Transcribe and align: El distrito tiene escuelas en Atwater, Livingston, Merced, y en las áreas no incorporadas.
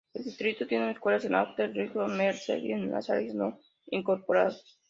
El 0.15 0.23
distrito 0.23 0.65
tiene 0.65 0.89
escuelas 0.89 1.25
en 1.25 1.35
Atwater, 1.35 1.69
Livingston, 1.75 2.17
Merced, 2.17 2.57
y 2.57 2.71
en 2.71 2.89
las 2.89 3.11
áreas 3.11 3.35
no 3.35 3.59
incorporadas. 3.85 4.79